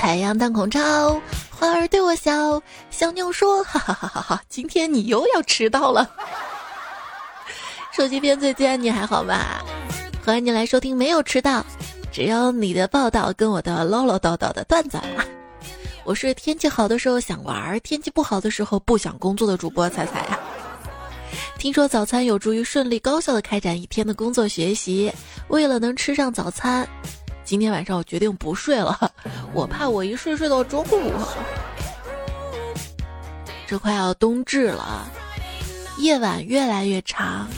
[0.00, 2.62] 太阳当空照，花儿对我笑。
[2.90, 6.10] 小妞说：“哈哈哈哈哈，今天你又要迟到了。
[7.92, 9.62] ”手机边最近，你还好吧？
[10.24, 11.62] 欢迎你来收听，没有迟到，
[12.10, 14.98] 只有你的报道跟我的唠唠叨叨的段子。
[16.04, 20.40] 我是天气好的时候想玩，天气不好的时候不想工作的主播彩彩呀。
[21.58, 25.12] 听说早餐有助于顺利高效的开展一天的工作学习，
[25.48, 26.88] 为了能吃上早餐，
[27.50, 29.12] 今天晚上我决定不睡了，
[29.52, 31.12] 我怕我一睡睡到中午。
[33.66, 35.10] 这快要冬至了，
[35.98, 37.48] 夜晚越来越长。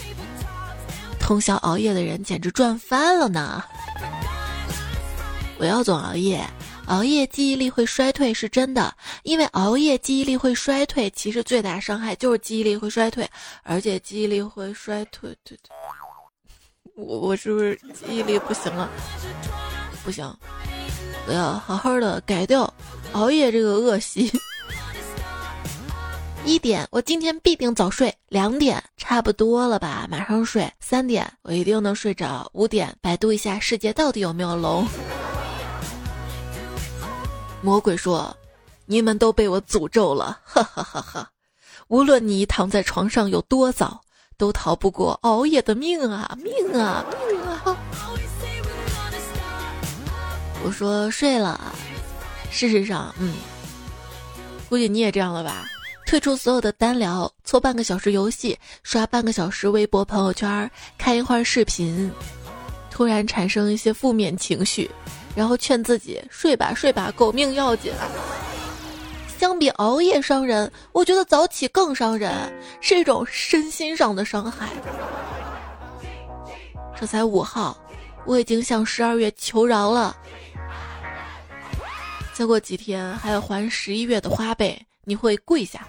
[1.21, 3.63] 通宵熬夜的人简直赚翻了呢！
[5.59, 6.43] 不要总熬夜，
[6.87, 8.97] 熬夜记忆力会衰退是真的。
[9.25, 13.29] 因为熬夜记忆力会衰退，其实最大伤害就是记忆力会衰退，
[13.63, 15.37] 而且记忆力会衰退。
[15.45, 15.71] 对对，
[16.95, 18.89] 我我是不是记忆力不行了？
[20.05, 20.33] 不行，
[21.27, 22.73] 我要好好的改掉
[23.13, 24.31] 熬夜这个恶习。
[26.45, 28.13] 一点，我今天必定早睡。
[28.29, 30.69] 两点，差不多了吧，马上睡。
[30.81, 32.51] 三点，我一定能睡着。
[32.53, 34.85] 五点，百度一下世界到底有没有龙。
[37.63, 38.37] 魔鬼说
[38.87, 41.31] ：“你们都被我诅咒了，哈哈哈哈！
[41.87, 44.01] 无论你躺在床上有多早，
[44.37, 47.79] 都逃不过熬夜的命啊，命啊，命啊！”
[50.65, 51.75] 我说睡了，
[52.51, 53.35] 事实上，嗯，
[54.69, 55.67] 估计你也这样了吧。
[56.07, 62.13] 退出所有的单聊，搓半个小时游戏，刷半个小时微博朋友圈，看一会儿视频，
[62.91, 64.91] 突然产生一些负面情绪，
[65.35, 67.93] 然后劝自己睡吧睡吧，狗命要紧。
[69.39, 72.33] 相比熬夜伤人，我觉得早起更伤人，
[72.81, 74.69] 是一种身心上的伤害。
[76.95, 77.77] 这才五号，
[78.27, 80.15] 我已经向十二月求饶了，
[82.43, 84.85] 再过几天还要还十一月的花呗。
[85.05, 85.87] 你会跪下。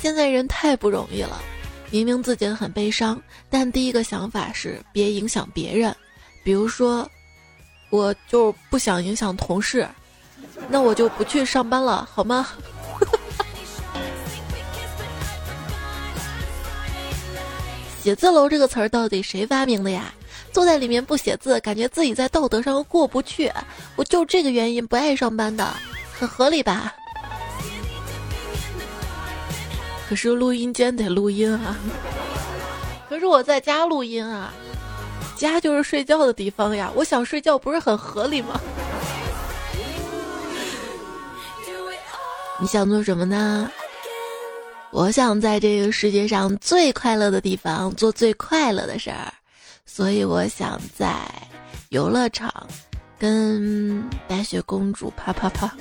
[0.00, 1.38] 现在人太不容易了，
[1.90, 3.20] 明明自己很悲伤，
[3.50, 5.94] 但第一个想法是别影响别人。
[6.42, 7.06] 比如说，
[7.90, 9.86] 我就不想影响同事，
[10.70, 12.48] 那我就不去上班了，好吗？
[18.02, 20.14] 写字楼这个词儿到底谁发明的呀？
[20.52, 23.50] 坐在里面不写字，感觉自己在道德上过不去，
[23.96, 25.66] 我就这个原因不爱上班的。
[26.12, 26.94] 很合理吧？
[30.08, 31.74] 可是录音间得录音啊！
[33.08, 34.52] 可是我在家录音啊，
[35.36, 36.92] 家就是睡觉的地方呀！
[36.94, 38.60] 我想睡觉不是很合理吗？
[42.60, 43.70] 你想做什么呢？
[44.90, 49.32] 我想在这个世界上最快乐的地方做最快乐的事儿，
[49.84, 51.24] 所以我想在
[51.90, 52.52] 游乐场。
[53.18, 55.72] 跟白雪公主啪啪啪，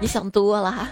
[0.00, 0.88] 你想多了哈。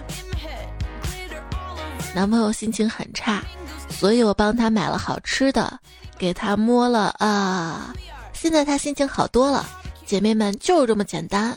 [2.14, 3.42] 男朋友心情很差，
[3.88, 5.80] 所以我帮他买了好吃的，
[6.18, 7.94] 给他摸了啊。
[8.34, 9.66] 现在他心情好多了。
[10.04, 11.56] 姐妹们，就这么简单。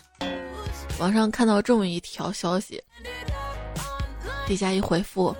[0.97, 2.81] 网上看到这么一条消息，
[4.47, 5.35] 底下一回复：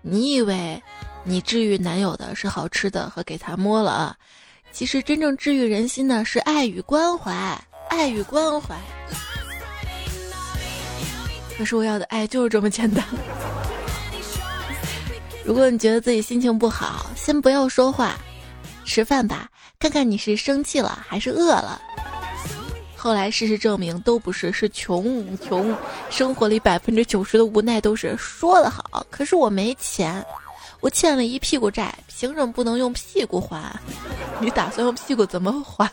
[0.00, 0.82] 你以为
[1.28, 4.16] 你治愈男友的是好吃的和给他摸了啊？
[4.70, 7.32] 其实真正治愈人心的是爱与关怀，
[7.88, 8.76] 爱与关怀。
[11.58, 13.04] 可是我要的爱就是这么简单。
[15.44, 18.16] 如果你觉得自己心情不好，先不要说话，
[18.84, 19.48] 吃饭吧，
[19.80, 21.80] 看看你是生气了还是饿了。
[22.94, 25.76] 后来事实证明都不是，是穷穷。
[26.08, 30.24] 生活里百分之九十的无奈都是说的好，可是我没钱。
[30.86, 33.76] 我欠了一屁股债，凭什么不能用屁股还？
[34.40, 35.92] 你打算用屁股怎么还？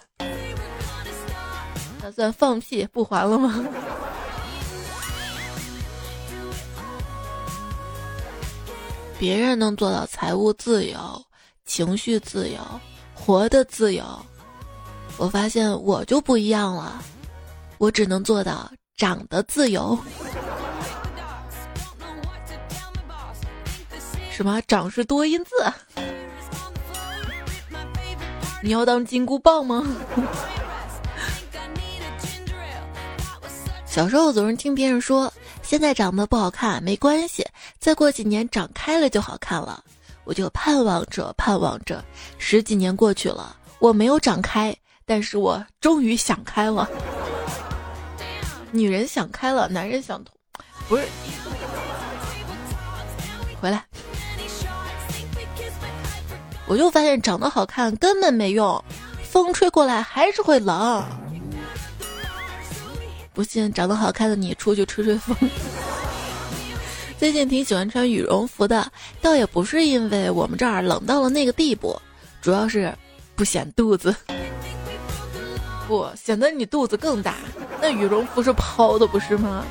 [1.99, 3.65] 打算放屁不还了吗？
[9.17, 10.99] 别人能做到财务自由、
[11.65, 12.59] 情绪自由、
[13.15, 14.05] 活的自由，
[15.17, 17.01] 我发现我就不一样了，
[17.79, 19.97] 我只能做到长得自由。
[24.33, 25.51] 什么长是多音字？
[28.63, 29.85] 你要当金箍棒吗？
[33.85, 35.31] 小时候总是听别人说，
[35.61, 37.45] 现在长得不好看没关系，
[37.77, 39.83] 再过几年长开了就好看了。
[40.23, 42.03] 我就盼望着，盼望着。
[42.39, 44.75] 十几年过去了，我没有长开，
[45.05, 46.89] 但是我终于想开了。
[48.71, 50.35] 女人想开了，男人想通，
[50.89, 51.05] 不是？
[53.61, 53.85] 回来。
[56.67, 58.83] 我就发现长得好看根本没用，
[59.23, 61.03] 风吹过来还是会冷。
[63.33, 65.35] 不信，长得好看的你出去吹吹风。
[67.17, 71.99] 最近挺喜欢穿羽绒服的，倒也不是因为我们这儿冷到了那个地步，
[72.41, 72.93] 主要是
[73.35, 74.15] 不显肚子。
[75.87, 77.35] 不显得你肚子更大，
[77.81, 79.65] 那羽绒服是抛的不是吗？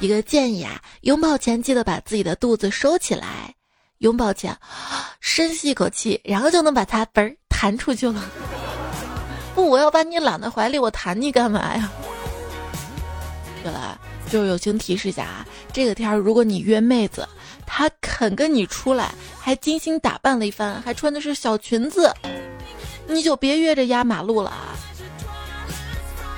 [0.00, 3.54] 一个建议啊，拥抱前记得把自己的肚子收起来，
[3.98, 4.56] 拥抱前
[5.20, 8.24] 深吸一口气，然后就能把它嘣弹出去了。
[9.54, 11.90] 不，我要把你揽在怀里，我弹你干嘛呀？
[13.62, 13.98] 对了，
[14.30, 17.28] 就是友情提示一下啊，这个天儿如果你约妹子，
[17.66, 22.14] 她肯跟你出来，还精心打扮了一番，还穿的是小裙子，
[23.08, 24.78] 你就别约着压马路了啊！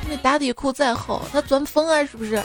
[0.08, 2.42] 那打底裤再厚，她钻风啊，是不是？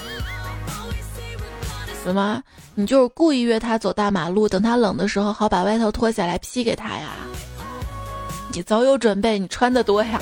[2.05, 2.39] 什么？
[2.75, 7.15] 你就是故意约他走大马路，等他冷的时候，好把外套脱下来披给他呀？
[8.53, 10.21] 你早有准备，你穿的多呀？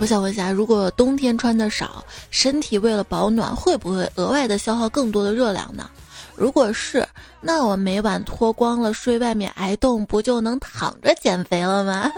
[0.00, 5.90] 我想问一下，如果冬天穿的少，身体为了保暖，会不会额外的消耗更多的热量呢？
[6.36, 7.06] 如果是，
[7.42, 12.10] 那我每晚脱光了睡外面挨冻，不就能躺着减肥了吗？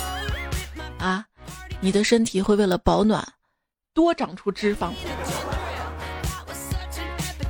[1.00, 1.24] 啊，
[1.80, 3.26] 你的身体会为了保暖？
[3.98, 4.92] 多长出脂肪，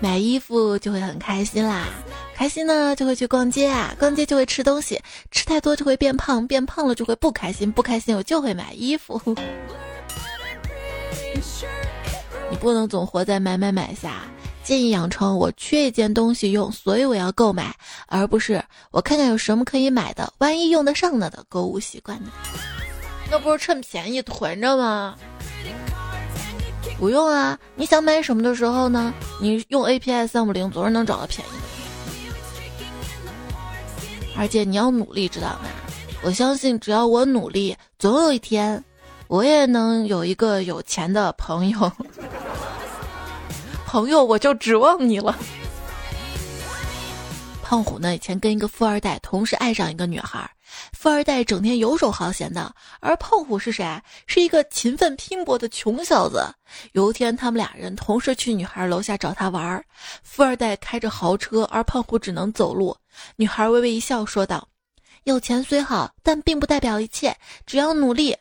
[0.01, 1.85] 买衣服就会很开心啦，
[2.35, 4.99] 开心呢就会去逛街啊，逛街就会吃东西，
[5.31, 9.21] 吃太多就会变胖，变胖了就会不开心，不开心我就会买衣服。
[12.51, 14.23] 你不能总活在买买买下，
[14.65, 22.31] 建议养成我缺一件东西用，所以我要购买，而不是我看看有什么可以买的，万一用得上了的购物习惯呢？
[23.31, 25.15] 那不是趁便宜囤着吗？
[26.99, 27.57] 不用啊！
[27.77, 29.15] 你想买什么的时候呢？
[29.41, 31.59] 你用 A P I 三五零总是能找到便宜的。
[34.37, 35.69] 而且你要努力，知道吗？
[36.23, 38.83] 我相信只要我努力，总有一天，
[39.29, 41.93] 我也能有一个有钱的朋友。
[43.87, 45.37] 朋友，我就指望你了。
[47.63, 48.17] 胖虎呢？
[48.17, 50.51] 以前跟一个富二代同时爱上一个女孩。
[50.93, 54.01] 富二代整天游手好闲的，而胖虎是谁？
[54.27, 56.45] 是一个勤奋拼搏的穷小子。
[56.93, 59.85] 有一天，他们俩人同时去女孩楼下找他玩。
[60.23, 62.97] 富二代开着豪车，而胖虎只能走路。
[63.37, 64.69] 女孩微微一笑，说道
[65.25, 67.37] ：“有钱虽好，但并不代表一切，
[67.67, 68.37] 只要努力。”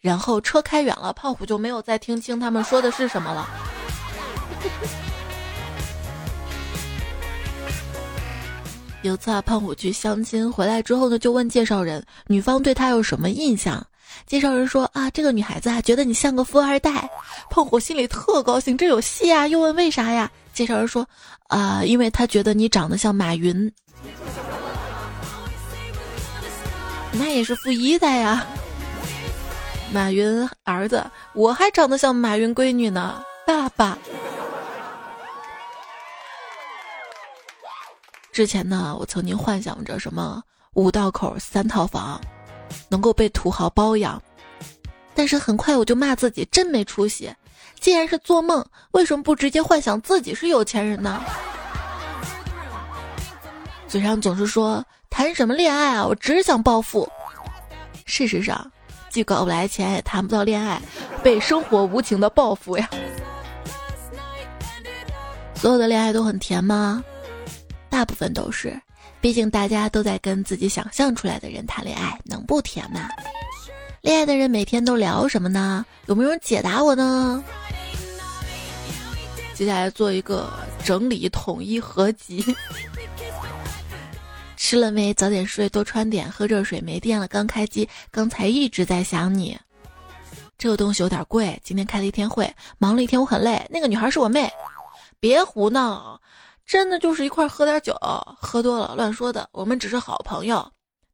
[0.00, 3.48] 然后车开远了，胖虎就没有再听清他们说的是什么了。
[9.04, 13.86] 有次啊，胖虎去相亲回来之后呢，就问介绍人，女方对他有什么印象？
[14.26, 17.10] 介绍人说啊，这个女孩子啊，觉得你像个富二代。
[17.50, 19.46] 胖虎心里特高兴，这有戏啊！
[19.46, 20.30] 又问为啥呀？
[20.54, 21.06] 介绍人说
[21.48, 23.70] 啊，因为他觉得你长得像马云，
[27.12, 28.46] 那也是富一代呀。
[29.92, 31.04] 马云儿子，
[31.34, 33.98] 我还长得像马云闺女呢，爸爸。
[38.34, 40.42] 之前呢，我曾经幻想着什么
[40.72, 42.20] 五道口三套房，
[42.88, 44.20] 能够被土豪包养，
[45.14, 47.32] 但是很快我就骂自己真没出息。
[47.78, 51.22] 既然是做梦，为什么不直接幻想自己是有钱人呢？
[53.86, 57.08] 嘴上总是说谈什么恋爱啊，我只想暴富。
[58.04, 58.68] 事实上，
[59.10, 60.82] 既搞不来钱，也谈不到恋爱，
[61.22, 62.90] 被生活无情的报复呀。
[65.54, 67.04] 所有的恋爱都很甜吗？
[67.94, 68.76] 大部分都是，
[69.20, 73.08] 毕竟大家都在跟自己想象出来的人谈恋爱，能不甜吗？
[74.00, 75.86] 恋爱的人每天都聊什么呢？
[76.06, 77.44] 有没有人解答我呢？
[79.54, 80.52] 接下来做一个
[80.84, 82.44] 整理、统一、合集。
[84.56, 85.14] 吃了没？
[85.14, 86.80] 早点睡，多穿点，喝热水。
[86.80, 87.88] 没电了，刚开机。
[88.10, 89.56] 刚才一直在想你。
[90.58, 91.56] 这个东西有点贵。
[91.62, 93.64] 今天开了一天会，忙了一天，我很累。
[93.70, 94.50] 那个女孩是我妹。
[95.20, 96.20] 别胡闹。
[96.66, 97.94] 真的就是一块喝点酒，
[98.40, 99.48] 喝多了乱说的。
[99.52, 100.66] 我们只是好朋友，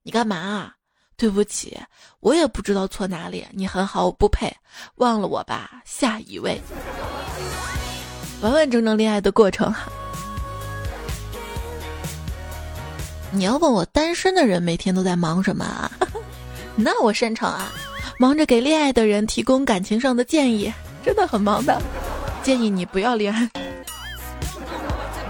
[0.02, 0.74] 你干嘛啊？
[1.16, 1.78] 对不起，
[2.20, 3.44] 我也不知道错哪里。
[3.50, 4.50] 你很好，我不配，
[4.94, 5.82] 忘了我吧。
[5.84, 6.58] 下一位，
[8.40, 9.74] 完完整整恋爱的过程。
[13.32, 15.90] 你要问我单身的人每天都在忙什么啊？
[16.74, 17.70] 那我擅长啊，
[18.18, 20.72] 忙着给恋爱的人提供感情上的建议，
[21.04, 21.82] 真的很忙的。
[22.42, 23.50] 建议你不要恋爱。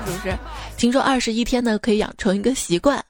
[0.06, 0.38] 是不是？
[0.76, 3.04] 听说二十一天呢可以养成一个习惯，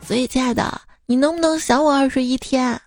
[0.00, 2.80] 所以亲爱的，你能不能想我二十一天？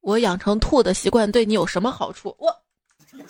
[0.00, 2.34] 我养成吐的习惯对你有什么好处？
[2.38, 2.54] 我，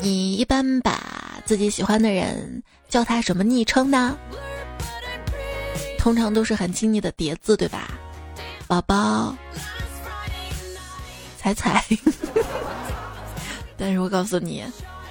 [0.00, 4.16] 你一般把自己喜欢的人叫他什么昵称呢？
[5.98, 7.90] 通常都是很亲昵的叠字，对吧？
[8.66, 9.36] 宝宝，
[11.42, 11.84] 彩彩。
[13.76, 14.62] 但是我告诉你，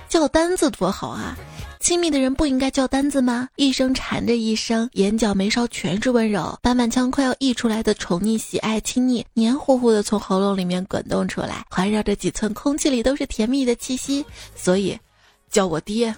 [0.08, 1.38] 叫单字多好啊！
[1.82, 3.50] 亲密的人不应该叫单字吗？
[3.58, 14.24] 一声缠着一声，眼角眉梢全是温柔，板板腔快要溢出来的宠溺、喜爱、亲昵，黏糊糊的从喉咙里面滚动出来，环绕着几寸空气里都是甜蜜的气息。
[14.56, 14.98] 所以，
[15.50, 16.16] 叫我爹。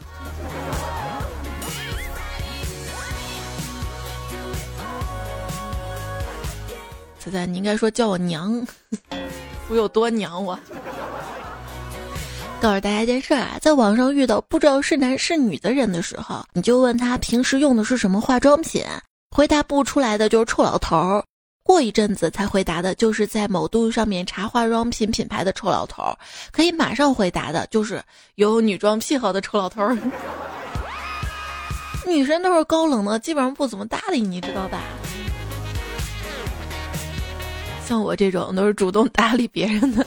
[7.17, 8.67] 仔仔，你应该说叫我娘，
[9.73, 10.57] 我有多娘我。
[12.61, 18.85] 告诉大家一件事儿啊，在网上遇到不知道是男是女的人的时候，你就问他平时用的是什么化妆品，
[19.35, 21.23] 回答不出来的就是臭老头儿。
[21.63, 26.15] 过一阵子才回答的，就是在某度上面查化妆品品牌的臭老头儿。
[26.51, 27.99] 可以马上回答的，就是
[28.35, 29.97] 有女装癖好的臭老头儿。
[32.05, 34.79] 女生都是高冷的，基本上不怎么搭理你，知道吧？
[37.85, 40.05] 像我这种都是主动搭理别人的。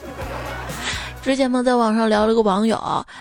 [1.21, 2.77] 之前嘛，在网上聊了个网友，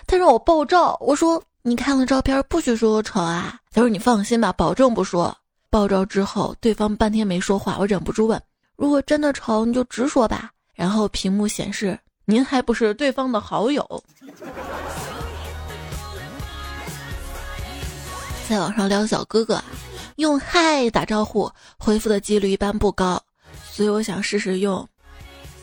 [0.07, 3.59] 他让我爆照，我说你看了照片不许说我丑啊。
[3.73, 5.37] 他说你放心吧，保证不说。
[5.69, 8.41] 爆照之后，对方半天没说话，我忍不住问：
[8.77, 10.51] 如果真的丑，你就直说吧。
[10.75, 14.05] 然后屏幕显示您还不是对方的好友。
[18.49, 19.61] 在网上聊小哥哥，
[20.17, 23.21] 用嗨打招呼回复的几率一般不高，
[23.77, 24.89] 所以我想试试用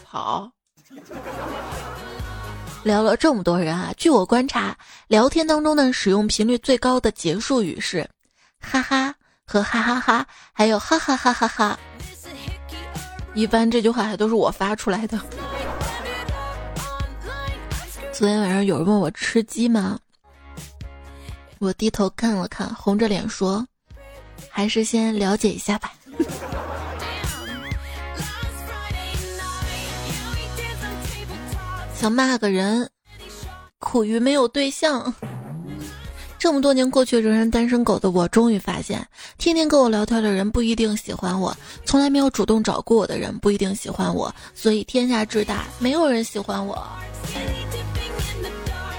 [0.05, 0.47] 好。
[2.83, 4.77] 聊了这么多人啊，据我观察，
[5.07, 8.07] 聊天当中呢，使用频率最高的结束语是
[8.61, 9.15] “哈哈”
[9.47, 11.79] 和“哈哈哈”，还有“哈哈哈哈哈”。
[13.33, 15.19] 一般这句话还都是我发出来的。
[18.11, 19.97] 昨天晚上有人问我吃鸡吗？
[21.57, 23.65] 我低头看了看，红着脸说
[24.51, 25.91] ：“还是先了解一下吧。”
[32.03, 32.89] 想骂个人，
[33.79, 35.13] 苦于没有对象。
[36.37, 39.07] 这么多年过去，仍然单身狗的我，终于发现，
[39.37, 41.55] 天天跟我聊天的人不一定喜欢我，
[41.85, 44.35] 从来没有主动找过我的人不一定喜欢我。
[44.53, 46.77] 所以天下之大，没有人喜欢我。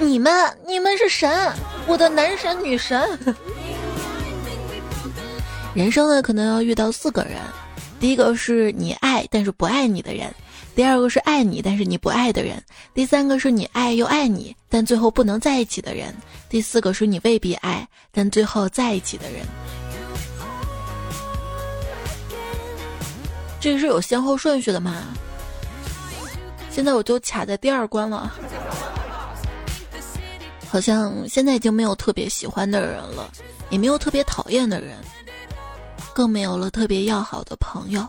[0.01, 0.33] 你们，
[0.67, 1.53] 你们是神，
[1.87, 3.07] 我的男神女神。
[5.75, 7.39] 人生呢，可能要遇到四个人，
[8.01, 10.35] 第一个是你爱但是不爱你的人。
[10.75, 12.61] 第二个是爱你但是你不爱的人，
[12.93, 16.13] 第三个是你爱又爱你但最后不能在一起的人，
[16.49, 19.47] 第四个是你未必爱但最后在一起的人。
[23.61, 25.05] 这是有先后顺序的吗？
[26.71, 28.33] 现在我就卡在第二关了，
[30.69, 33.31] 好像现在已经没有特别喜欢的人了，
[33.71, 34.97] 也没有特别讨厌的人，
[36.13, 38.05] 更没有了特别要好的朋友。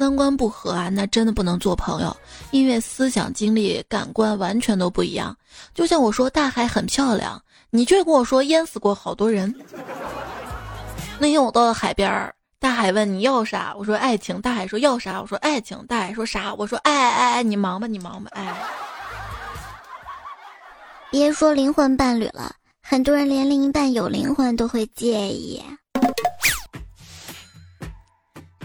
[0.00, 2.16] 三观不合啊，那真的不能做朋友，
[2.52, 5.36] 因为思想、经历、感官完全都不一样。
[5.74, 7.38] 就像我说大海很漂亮，
[7.68, 9.54] 你却跟我说淹死过好多人。
[11.18, 14.40] 那天我到了海边儿，大海问你要啥，我说爱情。
[14.40, 15.84] 大海说要啥，我说爱情。
[15.86, 18.56] 大海说啥，我说爱爱爱，你忙吧，你忙吧，哎。
[21.10, 25.62] 别说灵魂伴侣了，很多人连另一半有灵魂都会介意。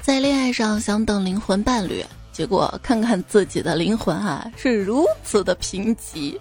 [0.06, 6.38] 在恋爱上想等灵魂伴侣，结果看看自己的灵魂啊，是如此的贫瘠。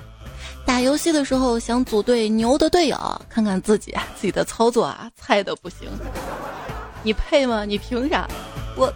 [0.67, 5.89] 打游戏的时候想组队牛的队友，看看自己自己的操作啊，菜的不行。
[7.03, 7.65] 你配吗？
[7.65, 8.29] 你凭啥？
[8.77, 8.93] 我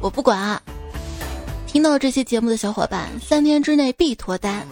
[0.00, 0.62] 我不管啊。
[1.66, 4.64] 听到这期节目的小伙伴，三天之内必脱单，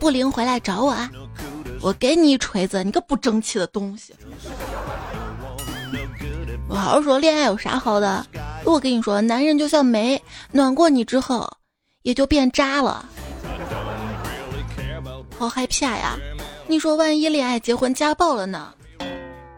[0.00, 1.10] 不灵回来找我啊！
[1.82, 4.14] 我给你一锤子，你个不争气的东西！
[6.68, 8.26] 我好好说，恋爱有啥好的？
[8.64, 10.20] 我跟你说，男人就像煤，
[10.50, 11.48] 暖过你之后，
[12.02, 13.08] 也就变渣了。
[15.38, 16.16] 好害怕呀！
[16.66, 18.72] 你说万一恋爱结婚家暴了呢？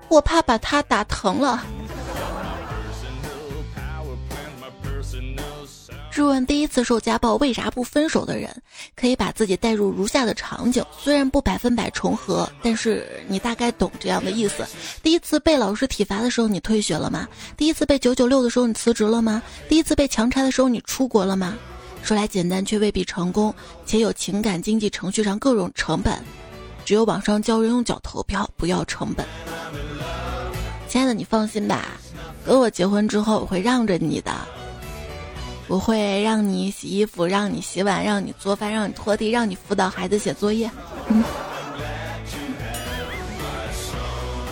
[0.08, 1.64] 我怕把他打疼了。
[6.18, 8.50] 试问第一次受家暴为啥不分手的人，
[8.96, 14.66] 可以把自己带入如下的场景，虽然不百分百重合，但是你大概懂这样的意思。
[15.00, 17.28] 第一次被老师体罚的时候，你退学了吗？
[17.56, 19.40] 第一次被九九六的时候，你辞职了吗？
[19.68, 21.56] 第一次被强拆的时候，你出国了吗？
[22.02, 23.54] 说来简单，却未必成功，
[23.86, 26.18] 且有情感、经济、程序上各种成本。
[26.84, 29.24] 只有网上教人用脚投票，不要成本。
[30.88, 31.86] 亲爱的，你放心吧，
[32.44, 34.32] 等我结婚之后，我会让着你的。
[35.68, 40.68] 我会让你洗衣服让你洗碗让你做饭让你拖地让你辅导孩子写作业。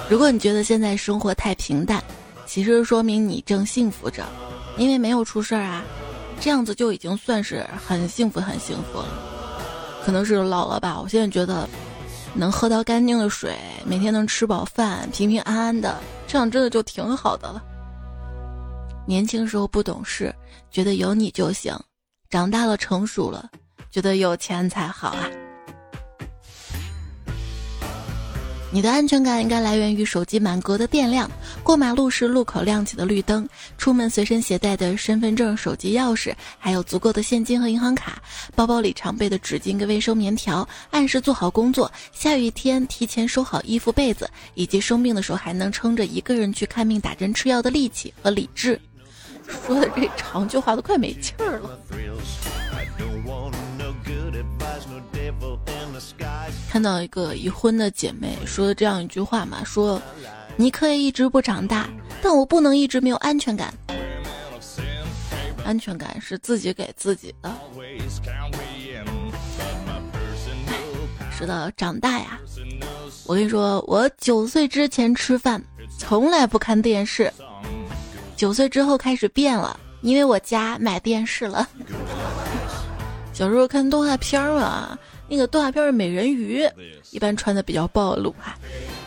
[0.09, 2.03] 如果你觉得现在生活太平淡
[2.45, 4.25] 其实说明你正幸福着
[4.77, 5.83] 因为没有出事儿啊
[6.39, 9.09] 这样子就已经算是很幸福很幸福了。
[10.05, 11.69] 可能是老了吧我现在觉得
[12.35, 17.63] 能喝到干净的水每天能吃饱饭平平安安的这样真的就挺好的了。
[19.07, 20.35] 年轻时候不懂事，
[20.71, 21.79] 觉得有你就行；
[22.29, 23.49] 长大了成熟了，
[23.91, 25.31] 觉得有钱才好啊。
[28.73, 31.31] 你的安全感应该来源于手机满格的电量，
[31.63, 33.49] 过马路时路口亮起的绿灯，
[33.79, 38.21] 出门随身携带的身份证、手机钥匙，还有足够的现金和银行卡，
[38.57, 48.79] 包包里常备的纸巾跟卫生棉条，按时做好工作，下雨天提前收好衣服被子，以及生病的时候还能撑着一个人去看病打针吃药的力气和理智。
[49.49, 51.79] 说的这长句话都快没气儿了。
[56.71, 60.01] 看到一个已婚的姐妹说的这样一句话嘛，说
[60.57, 61.89] ：“你可以一直不长大，
[62.23, 63.73] 但我不能一直没有安全感。
[65.65, 67.53] 安全感是自己给自己的。”
[71.31, 72.39] 说到长大呀，
[73.27, 75.63] 我跟你说，我九岁之前吃饭
[75.99, 77.33] 从来不看电视，
[78.37, 81.67] 九岁之后开始变了，因为我家买电视了。
[83.33, 84.99] 小时候看动画片嘛。
[85.29, 86.65] 那个动画片是美人鱼，
[87.11, 88.57] 一般穿的比较暴露哈，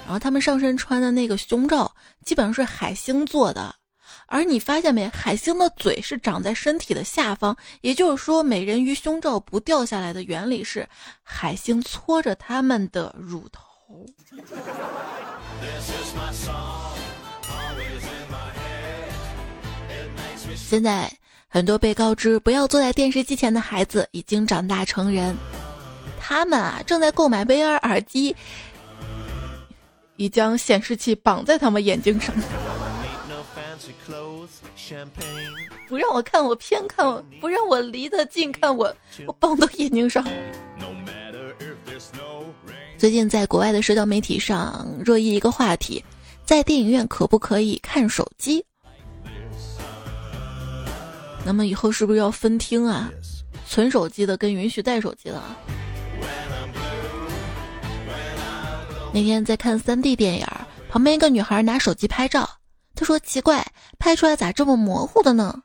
[0.03, 1.89] 然后他们上身穿的那个胸罩，
[2.25, 3.74] 基本上是海星做的。
[4.25, 10.86] 而你发现没，海星的嘴是长在身体的下方，也就是说，美人鱼胸罩不掉下来的原理是
[11.24, 13.63] 海星搓着他们的乳头。
[15.62, 16.78] This is my song.
[20.70, 21.12] 现在
[21.48, 25.36] 很多被告知不要坐在电视机前的孩子已经长大成人。
[26.20, 28.36] 他们啊，正在购买 VR 耳机，
[30.16, 32.36] 已将显示器绑在他们眼睛上。
[35.88, 40.24] 不让我看，我偏看；我不让我离得近看，我我绑到眼睛上。
[42.96, 46.05] 最近在国外的社交媒体上热议一个话题：
[46.46, 48.64] 在电影院可不可以看手机？
[51.46, 53.10] 那么以后是不是要分厅啊？
[53.68, 55.42] 存手机的跟允许带手机的？
[59.12, 60.46] 那天在看三 D 电影，
[60.90, 62.48] 旁边一个女孩拿手机拍照，
[62.94, 63.66] 她说：“奇怪，
[63.98, 65.62] 拍出来咋这么模糊的呢？”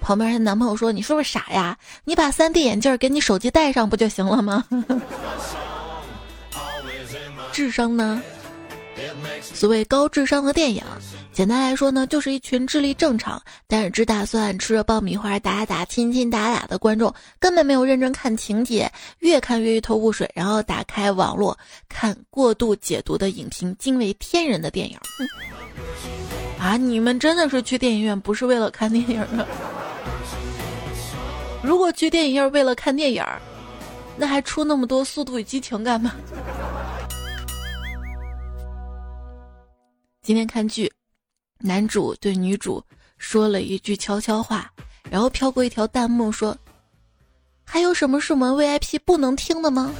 [0.00, 1.76] 旁边她男朋友说：“你是不是傻呀？
[2.04, 4.64] 你把三 D 眼镜给你手机戴上不就行了吗？”
[7.52, 8.20] 智商呢？
[9.42, 10.82] 所谓高智商的电影，
[11.32, 24.98] 简单来说呢，就是一群智力正常，但是只打算吃着爆米花打打亲亲打打的观众，根本没有认真看情节，越看越一头雾水，然后打开网络看过度解读的影评，惊为天人的电影。
[26.58, 29.46] 啊，你们真的是去电影院不是为了看电影的？
[31.62, 33.24] 如果去电影院为了看电影，
[34.16, 36.12] 那还出那么多《速度与激情》干嘛？
[40.24, 40.88] 今天看剧，
[41.58, 42.80] 男主对女主
[43.18, 44.70] 说了一句悄悄话，
[45.10, 46.56] 然后飘过一条弹幕说
[47.66, 49.92] ：“还有什么是我们 VIP 不能听的吗？”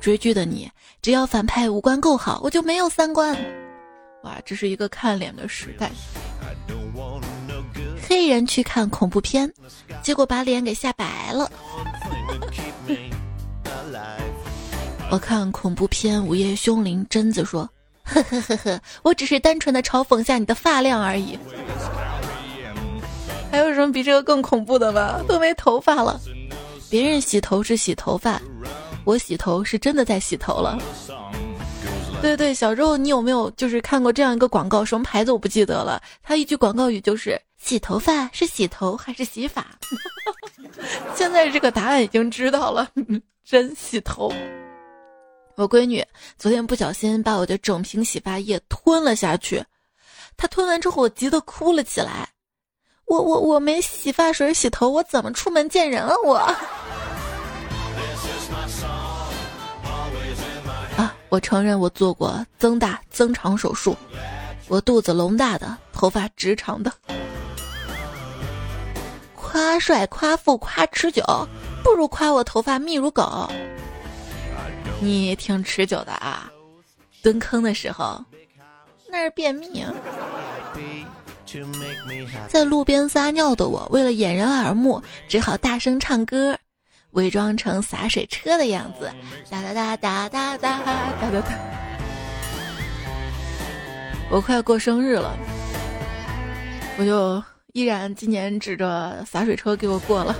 [0.00, 0.70] 追剧的你，
[1.02, 3.36] 只要反派五官够好，我就没有三观。
[4.22, 5.90] 哇，这是一个看脸的时代。
[8.08, 9.52] 黑人去看恐怖片，
[10.02, 11.52] 结果把脸给吓白了。
[15.10, 17.68] 我看恐怖片《午夜凶铃》，贞子说
[18.04, 21.38] ：“呵呵呵呵，我只是单纯的嘲讽下你的发量而已。”
[23.50, 25.22] 还有什么比这个更恐怖的吗？
[25.26, 26.20] 都没头发了，
[26.90, 28.38] 别人洗头是洗头发，
[29.04, 30.78] 我洗头是真的在洗头了。
[32.20, 34.84] 对对，小时候你有没有就是看过这样一个广告？
[34.84, 36.02] 什么牌子我不记得了。
[36.22, 39.64] 它一句广告语就是：“洗头发是洗头还是洗发？
[41.16, 42.90] ”现在这个答案已经知道了，
[43.42, 44.30] 真洗头。
[45.58, 46.06] 我闺女
[46.38, 49.64] 昨天不小心把我的整瓶洗发液吞了下去，
[50.36, 52.28] 她吞完之后，我急得哭了起来。
[53.06, 56.14] 我我我没洗发水洗头，我怎么出门见人啊？
[56.24, 56.36] 我
[60.96, 63.96] 啊，我承认我做过增大增长手术，
[64.68, 66.92] 我肚子隆大的，头发直长的。
[69.34, 71.24] 夸帅夸富夸持久，
[71.82, 73.50] 不如夸我头发密如狗。
[75.00, 76.50] 你挺持久的啊，
[77.22, 78.22] 蹲坑的时候
[79.10, 79.92] 那是便秘啊。
[82.48, 86.58] 在路边撒尿的我，为了掩人耳目，只好大声唱歌。
[87.12, 89.10] 伪装成洒水车的样子，
[89.48, 91.58] 哒哒哒哒哒哒哒哒哒。
[94.30, 95.34] 我快过生日了，
[96.98, 100.36] 我就依然今年指着洒水车给我过了。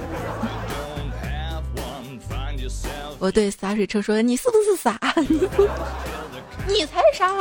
[3.19, 4.99] 我对洒水车说：“你是不是傻？
[6.69, 7.33] 你才傻！”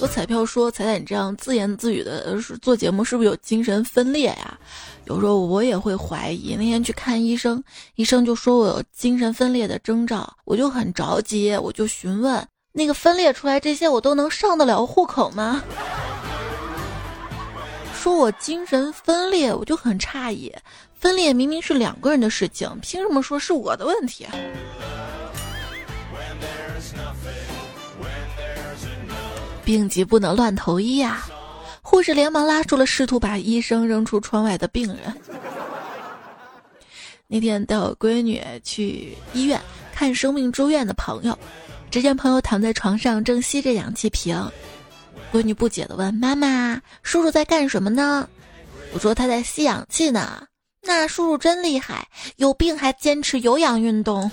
[0.00, 4.58] 我彩票说：“彩彩，你这样自言自语的做节目，是不是有精神分裂呀？”
[5.06, 6.54] 有时候我也会怀疑。
[6.54, 7.62] 那天去看医生，
[7.94, 15.62] 医生就说我有精神分裂的征兆，我就很着急，我就询问那个分裂出来这些，我都能上得了户口吗？
[17.94, 20.54] 说我精神分裂，我就很诧异。
[20.98, 24.26] 分裂明明是两个人的事情，凭什么说是我的问题？
[29.64, 31.24] 病急不能乱投医呀！
[31.82, 35.14] 护士连忙拉住了试图把医生扔出窗外的病人。
[37.26, 39.60] 那天带我闺女去医院
[39.94, 41.38] 看生病住院的朋友，
[41.90, 44.36] 只见朋友躺在床上正吸着氧气瓶。
[45.30, 48.26] 闺女不解地问：“妈妈，叔叔在干什么呢？”
[48.92, 50.42] 我说：“他在吸氧气呢。”
[50.82, 54.30] 那叔叔真厉害，有病还坚持有氧运动。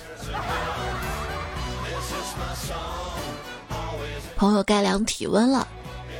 [4.36, 5.66] 朋友该量体温了，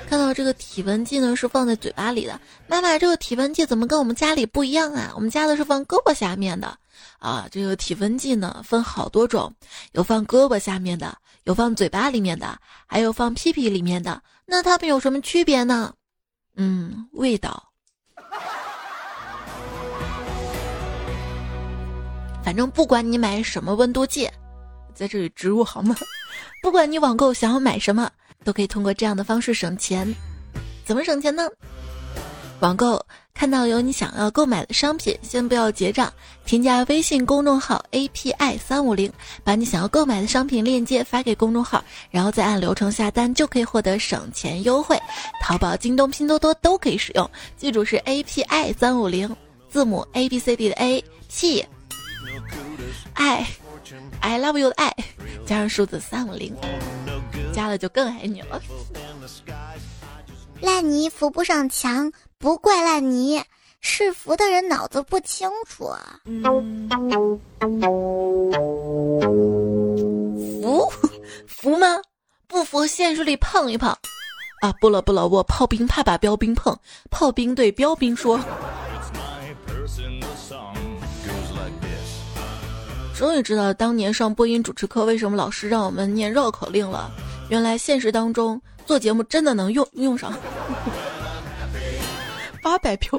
[0.09, 2.41] 看到这个体温计呢是放在嘴巴里的。
[2.67, 5.13] 妈妈，这个体温计怎么跟我们家里不一样啊？
[5.15, 6.79] 我们家的是放胳膊下面的
[7.19, 7.47] 啊。
[7.51, 9.55] 这个体温计呢分好多种，
[9.93, 14.23] 有放胳膊下面的，有放嘴巴里面的，还有放屁屁里面的。
[14.47, 15.93] 那它们有什么区别呢？
[16.57, 17.71] 嗯，味道。
[22.47, 24.31] 反正不管你买什么温度计，
[24.95, 25.97] 在这里植入好吗？
[26.63, 28.09] 不管你网购想要买什么，
[28.45, 30.15] 都可以通过这样的方式省钱。
[30.85, 31.49] 怎么省钱呢？
[32.61, 33.05] 网购
[33.35, 36.11] 看到有你想要购买的商品，先不要结账，
[36.45, 41.83] 添加微信公众号 API 三五零，把你想要购买的商品链接发给公众号，
[42.13, 44.97] 然后再按流程下单，就可以获得省钱优惠。
[45.43, 49.35] 淘宝、京东、拼多多都可以使用，记住是 API 三五零，
[49.69, 51.67] 字母 A B C D 的 A P。
[53.15, 53.47] 爱
[54.21, 54.95] ，I love you 的爱，
[55.47, 56.55] 加上数字三五零，
[57.53, 58.61] 加了就更爱你了。
[60.61, 63.43] 烂泥扶不上墙，不怪烂泥，
[63.81, 65.91] 是扶的人脑子不清楚。
[70.63, 70.93] 服
[71.47, 71.99] 服吗？
[72.47, 73.91] 不服，现实里碰一碰。
[74.61, 76.77] 啊，不了不了，我炮兵怕把标兵碰。
[77.11, 78.41] 炮兵对标兵说。
[83.17, 87.11] 终于知道当年上播音主持课为什么老师让我们念绕口令了。
[87.49, 90.35] 原来现实当中做节目真的能用用上。
[92.63, 93.19] 八百票。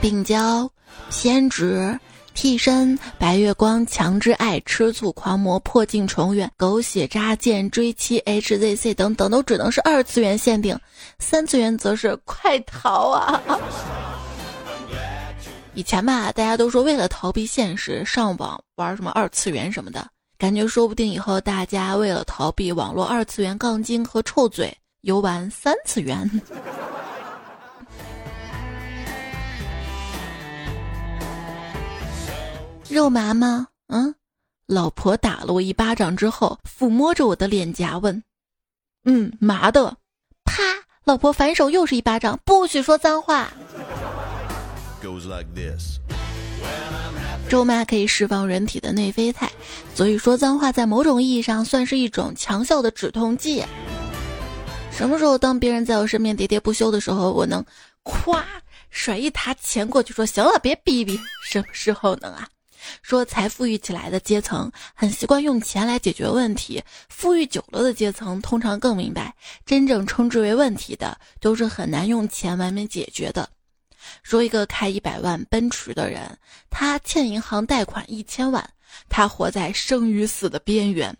[0.00, 0.70] 病娇、
[1.10, 1.98] 偏执、
[2.32, 10.78] 替身、白月光、强制爱、吃醋、狂魔、破镜重圆、狗血渣剑、追妻、HZC 等等，都只能是二次元限定，
[11.18, 13.42] 三次元则是快逃啊！
[15.78, 20.04] 以前吧，大家都说为了逃避现实，上网玩什么二次元什么的，
[20.36, 26.28] 感觉说不定以后大家为了逃避网络二次元杠精和臭嘴，游玩三次元。
[32.90, 33.68] 肉麻吗？
[33.86, 34.12] 嗯，
[34.66, 38.20] 老婆打了我一巴掌之后，抚摸着我的脸颊问
[39.06, 39.96] ：“嗯，麻的。”
[40.42, 40.60] 啪，
[41.04, 43.52] 老婆反手又是一巴掌，不许说脏话。
[47.48, 49.50] 咒骂可以释放人体的内啡肽，
[49.94, 53.64] 所以说脏话在某种意义上算是一种强效的止痛剂。
[54.90, 57.64] 什么时候当别人在我身边喋喋不休的时候，我能
[58.02, 58.44] 夸
[58.90, 61.18] 甩一沓钱过去说行了，别逼逼。
[61.44, 62.46] 什么时候能啊？
[63.02, 69.34] 说才富裕起来的阶层很习惯用钱来解决问题，富裕久了的阶层通常更明白，
[69.64, 73.48] 真正称之为问题的都是很难用钱完美解决的。
[74.22, 76.38] 说一个开一百万奔驰的人，
[76.70, 78.68] 他欠银行贷款一千万，
[79.08, 81.12] 他活在生与死的边缘；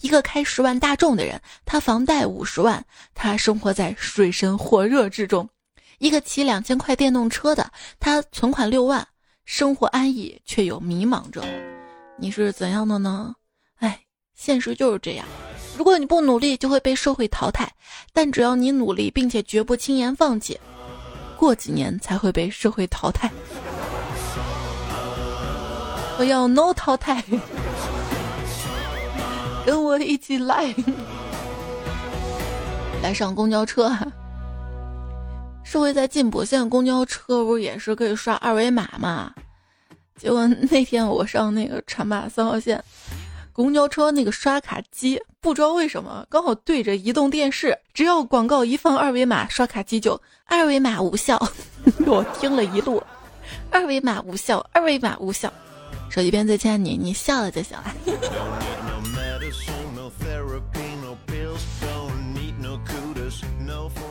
[0.00, 5.46] 一个开十万大众的人，他房贷五十万，他生活在水深火热之中；
[5.98, 9.06] 一个骑两千块电动车的，他存款六万，
[9.44, 11.42] 生活安逸却又迷茫着。
[12.16, 13.34] 你是怎样的呢？
[13.76, 14.00] 哎，
[14.34, 15.26] 现实就是这样。
[15.76, 17.66] 如果你不努力，就会被社会淘汰；
[18.12, 20.56] 但只要你努力，并且绝不轻言放弃。
[21.44, 23.30] 过几年才会被社会淘汰。
[26.18, 27.22] 我要 no 淘汰，
[29.66, 30.74] 跟我一起来。
[33.02, 33.94] 来上公交车。
[35.62, 39.30] 社会在进步，现在公交车不是也是可以刷二维码吗？
[40.16, 42.82] 结果那天我上那个浐灞三号线，
[43.52, 51.38] 公交车那个刷卡机不知道为什么刚好对着移动电视，只要广告一放二维码，刷卡机就二维码无效。
[52.06, 53.02] 我听了一路，
[53.70, 55.52] 二维码无效，二维码无效。
[56.08, 57.94] 手机边最亲爱的你，你笑了就行了。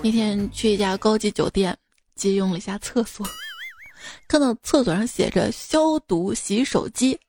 [0.04, 1.76] 那天去一家高级酒店，
[2.14, 3.26] 借用了一下厕所，
[4.28, 7.20] 看到厕所上写着“消毒洗手机”，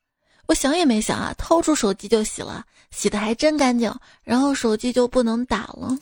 [0.47, 5.97] 我想也没想啊，掏出手机就洗了，洗的还真干净，然后手机就不能打了。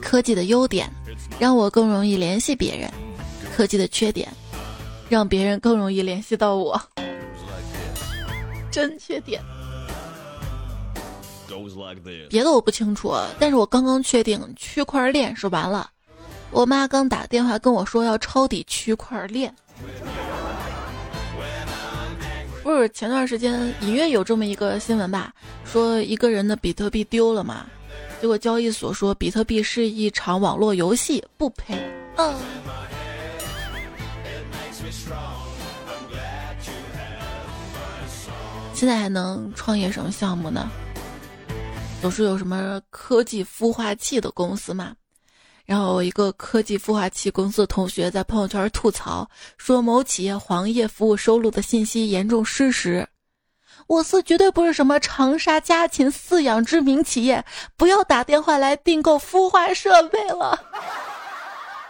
[0.00, 0.88] 科技的优点，
[1.38, 2.90] 让我更容易联系别人。
[3.56, 4.32] 科技的缺点，
[5.08, 6.80] 让别人更容易联系到我。
[8.70, 9.42] 真缺点。
[12.28, 15.90] 别的我不清楚，但是我刚刚确定区块链是完了。
[16.56, 19.54] 我妈刚打电话跟我说要抄底区块链。
[22.62, 25.34] 不是前段时间隐约有这么一个新闻吧，
[25.66, 27.66] 说一个人的比特币丢了嘛，
[28.22, 31.78] 结果交易所说比特币是一场网络游戏，不赔。
[32.16, 32.34] 嗯。
[38.72, 40.70] 现在还能创业什么项目呢？
[42.00, 44.94] 总是有什么科技孵化器的公司嘛？
[45.66, 53.06] 然后一个科技孵化器公司的同学在朋友圈吐槽说，某企业黄页服务收录的信息严重失实。
[53.88, 57.44] 我司绝对不是什么长沙家禽饲养知名企业，
[57.76, 60.58] 不要打电话来订购孵化设备了。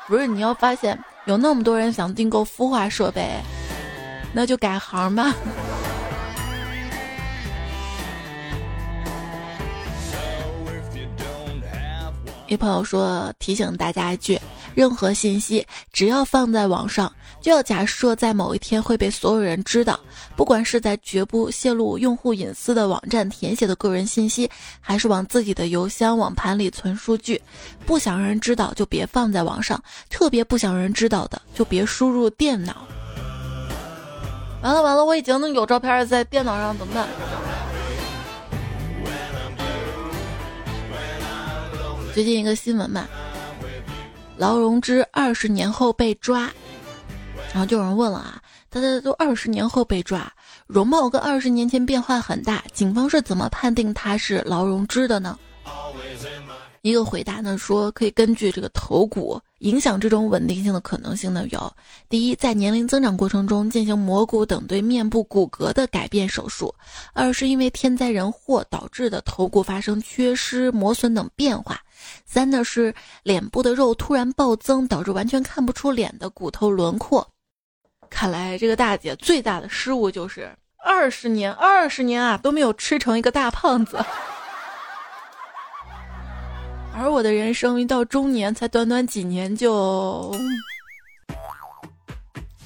[0.06, 3.28] 不是，你要发现有那么多人想订购孵化设备，
[4.32, 5.34] 那就改行吧。
[12.48, 14.40] 一朋友说提醒大家一句：
[14.74, 19.98] 任何信息只要放在网上，就要假设在某一天会被所有人知道。
[20.36, 24.48] 不管是在绝不泄露用户隐私的网站填写的个人信息，
[24.80, 27.40] 还是往自己的邮箱网盘里存数据，
[27.84, 29.82] 不想让人知道就别放在网上。
[30.08, 32.86] 特别不想让人知道的，就别输入电脑。
[34.62, 37.08] 完了完了，我已经有照片在电脑上，怎么办？
[42.16, 43.06] 最近一个新闻嘛，
[44.38, 46.50] 劳荣枝二十年后被抓，
[47.52, 50.32] 然后就有人问了啊，大家都二十年后被抓，
[50.66, 55.38] 容貌跟二十年前变化很大，警方是怎么判定他是劳荣枝的呢？
[56.88, 61.72] 一个回答呢说，可以根据这个头骨影响这种稳定性的可能性呢有：
[62.08, 66.72] 第一，在年龄增长过程中进行磨骨等对面部骨骼的改变手术；
[67.12, 71.74] 二是因为天灾人祸导致的头骨发生缺失、磨损等变化；
[72.24, 72.94] 三呢是
[73.24, 77.26] 脸部的肉突然暴增，导致完全看不出脸的骨头轮廓。
[78.08, 80.48] 看来这个大姐最大的失误就是
[80.84, 83.98] 二十年，二十年啊都没有吃成一个大胖子。
[86.98, 90.34] 而我的人生一到中年，才短短几年就……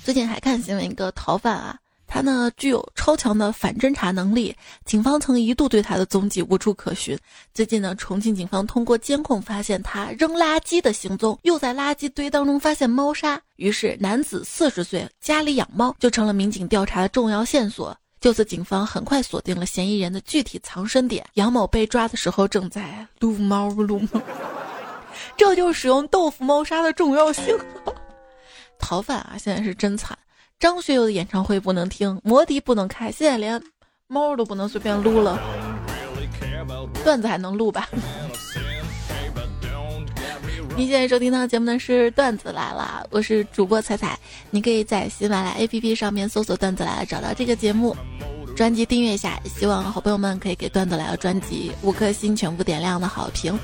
[0.05, 7.19] 最近还看新闻，一个逃犯啊，他呢具有超强的反侦查能力，警方曾一度对他的踪迹无处可寻。
[7.53, 17.97] 最近呢，重庆警方通过监控发现他扔垃圾的行踪，又在垃圾堆当中发现猫砂，于是男子四十岁，家里养猫，就成了民警调查的重要线索。
[18.21, 21.27] 就此，警方很快锁定了嫌疑人的具体藏身点。
[21.35, 24.21] 杨某被抓的时候正在撸猫撸猫，
[25.39, 27.57] 这就是使用豆腐猫砂的重要性。
[28.79, 30.19] 逃犯啊，现在是真惨！
[30.59, 33.63] 张学友的演唱会不能听，摩的不能开，现在连
[34.07, 35.41] 猫都不能随便撸了。
[37.03, 37.89] 段子还能录吧？
[40.81, 44.19] 您现在收听到的节目呢是段子来了，我是主播彩彩，
[44.51, 47.95] 你可以在喜马拉雅 APP 上面搜索段子来了找到这个节目，
[48.57, 53.59] 专辑订阅一下，希望好朋友们可以给段子来了专辑五颗星全部点亮的好评。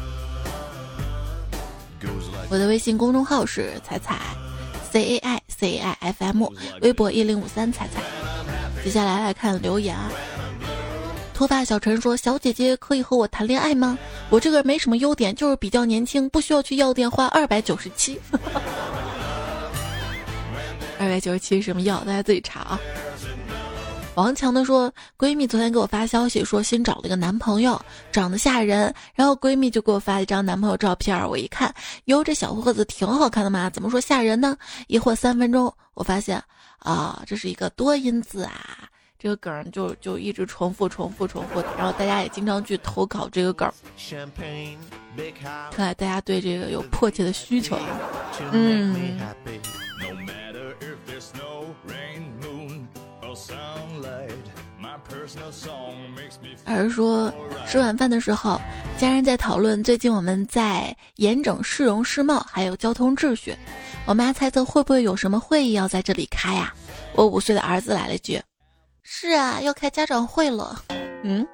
[2.51, 4.21] 我的微信公众号是彩彩
[4.93, 6.47] ，C A I C A I F M，
[6.83, 8.03] 微博一零五三彩彩。
[8.85, 10.13] 接下来来看留言啊。
[11.37, 13.99] 脱发小陈说：“小姐姐可以和我谈恋爱吗？
[14.31, 18.19] 我这个人没什么优点，就是比较年轻，不需要去药店花二百九十七。
[20.99, 22.03] 二百九十七是什么药？
[22.07, 22.81] 大家自己查啊。”
[24.17, 27.79] 王强的说：“闺蜜昨天给我发消息说新找了一个男朋友，
[28.11, 28.95] 长得吓人。
[29.15, 31.71] 然后闺蜜就给我发了一张男朋友照片，我一看，
[32.07, 34.57] 哟，这小伙子挺好看的嘛，怎么说吓人呢？
[34.87, 36.43] 一晃三分钟，我发现
[36.79, 43.73] 啊，这是一个多音字啊。”这个梗就就一直重复重复重复的，然后大家也经常去投稿这个梗，
[45.71, 48.01] 看来大家对这个有迫切的需求啊。
[48.53, 49.19] 嗯。
[56.65, 57.33] 而说
[57.67, 58.61] 吃晚饭的时候，
[58.99, 63.55] 家人在讨论最近我们在严整市容市貌，还有交通秩序。
[64.05, 66.73] 我妈猜测会不会有什么会议要在这里开呀？
[67.15, 68.41] 我五岁的儿子来了句
[69.09, 70.83] ：“是啊，要开家长会了。”
[71.23, 71.47] 嗯。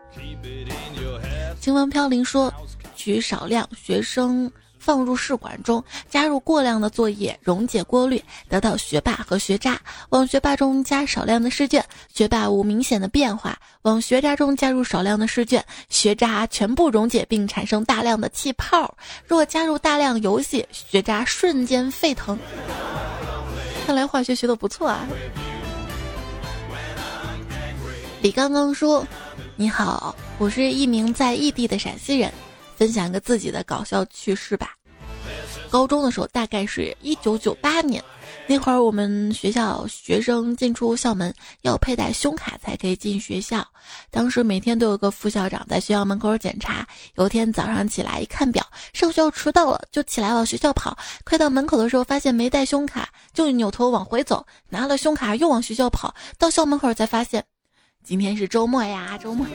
[1.61, 2.53] 清风飘零说
[2.97, 4.51] ：“取少量学生。”
[4.83, 9.81] 放入试管中，加入过量的作业溶解过滤，得到学霸和学渣。
[10.09, 18.93] 往学霸中加少量的试卷，学霸无明显的变化；往学渣中加入少量的试卷，学渣全部溶解并产生大量的气泡。
[19.25, 22.37] 若加入大量游戏，学渣瞬间沸腾。
[23.87, 25.07] 看来化学学的不错啊！
[28.22, 29.04] 李刚刚说
[29.56, 32.32] ：“你好，我是一名在异地的陕西人。”
[32.78, 34.74] 分享一个自己的搞笑趣事吧。
[35.68, 38.02] 高中的时候，大概是一九九八年，
[38.46, 43.66] 那会儿我们学校学生进出校门要佩戴胸卡才可以进学校。
[44.08, 46.87] 当时每天都有个副校长在学校门口检查。
[47.16, 50.96] 有天早上起来一看表，上学校迟到了，就起来往学校跑。
[51.24, 56.14] 快到门口的时候，发现没带胸卡，就扭头往回走，拿了胸卡又往学校跑。
[56.38, 57.44] 到校门口才发现，
[58.05, 59.47] 今天是周末呀，周末。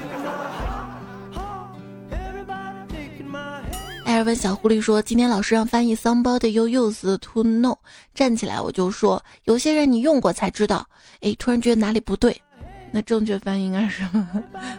[4.06, 7.78] 艾尔文小狐狸说：“今天老师让翻译 ‘somebody you used to know’，
[8.16, 10.88] 站起来我就说，有些人你用过才知道。
[11.20, 12.42] 哎，突然觉得哪里不对，
[12.90, 14.08] 那正确翻译应该是，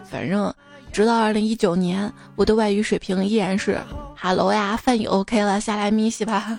[0.09, 0.51] 反正
[0.91, 3.79] 直到二零一九年，我的外语水平依然是
[4.19, 6.57] ‘hello’ 呀，翻译 OK 了，下来咪西吧。”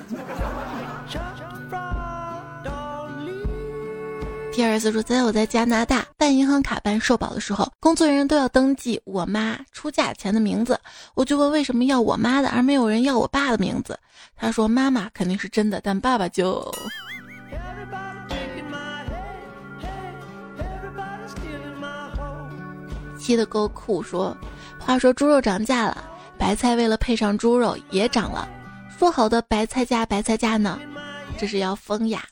[4.53, 10.79] 皮尔斯说：“在我在加拿大办银行卡办社保的时候，工作人员都要登记我妈出嫁前的名字。
[11.15, 13.99] 我就问为什么要我妈的，而没有人要我爸的名字。
[14.37, 16.69] 他说妈妈肯定是真的，但爸爸就……
[23.19, 24.03] 气的够酷。
[24.03, 24.37] 说，
[24.79, 26.05] 话说猪肉涨价了，
[26.37, 28.49] 白菜为了配上猪肉也涨了。
[28.99, 30.79] 说好的白菜价白菜价呢？
[31.39, 32.25] 这是要疯呀！”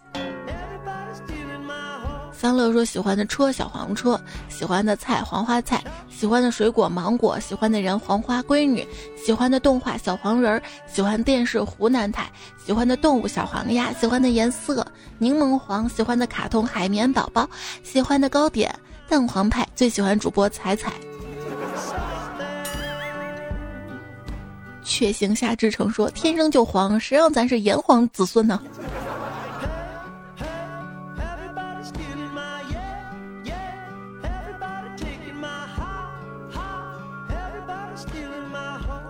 [2.40, 12.30] 三乐说：“喜欢的车小黄车，喜欢的菜黄花菜，喜欢的水果芒果，喜欢的人黄花闺女，喜欢的动画小黄人儿，喜欢电视湖南台，
[12.64, 14.86] 喜欢的动物小黄鸭，喜欢的颜色
[15.18, 17.44] 柠檬黄，喜欢的卡通海绵宝宝，
[17.82, 18.72] 喜欢的糕点
[19.08, 20.92] 蛋黄派，最喜欢主播彩彩。
[24.84, 28.62] 却行夏之城说：天生就黄，谁让咱是炎黄子孙呢？”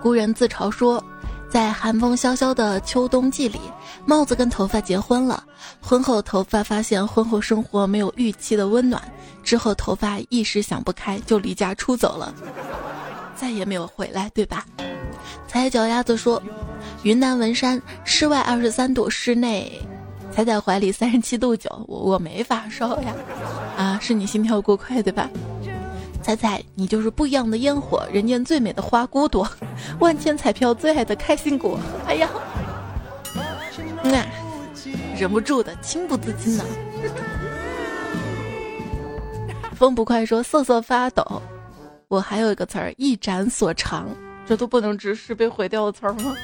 [0.01, 1.03] 古人自嘲说，
[1.49, 3.59] 在寒风萧萧的秋冬季里，
[4.05, 5.43] 帽子跟头发结婚了。
[5.81, 9.01] 婚后头发发现婚后生活没有预期的温暖，
[9.43, 12.33] 之后头发一时想不开就离家出走了，
[13.35, 14.65] 再也没有回来，对吧？
[15.47, 16.41] 踩脚丫子说，
[17.03, 19.81] 云南文山室外二十三度，室内
[20.31, 23.13] 踩在怀里三十七度九，我我没发烧呀，
[23.75, 25.29] 啊，是你心跳过快对吧？
[26.29, 29.49] 彩彩，你就是不一样的烟火，人间最美的花骨朵，
[29.99, 31.79] 万千彩票最爱的开心果。
[32.05, 32.29] 哎呀，
[34.03, 34.23] 那
[35.17, 36.63] 忍不住的情不自禁呢。
[39.73, 41.41] 风不快说瑟瑟发抖。
[42.09, 44.07] 我还有一个词儿一展所长，
[44.45, 46.35] 这都不能直视被毁掉的词儿吗？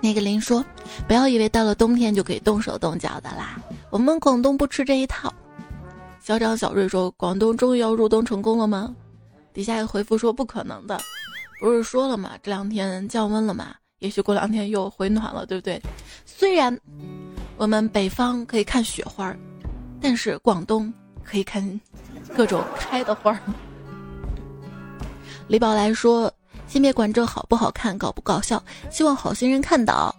[0.00, 0.64] 那个林说，
[1.06, 5.32] 不要以为到了冬天就可以动手动脚的啦，我们广东不吃这一套。
[6.22, 8.94] 小张小瑞说：“广东终于要入冬成功了吗？”
[9.52, 10.96] 底下一回复说：“不可能的，
[11.60, 12.38] 不是说了吗？
[12.40, 15.82] 这两天降温了嘛，也许过两天又回暖了，对不对？
[16.24, 16.78] 虽然
[17.56, 19.34] 我们北方可以看雪花，
[20.00, 20.94] 但是广东
[21.24, 21.80] 可以看
[22.36, 23.36] 各种开的花。”
[25.48, 26.32] 李宝来说
[26.68, 28.62] ：“先别管这好不好看，搞不搞笑，
[28.92, 30.14] 希望好心人看到。”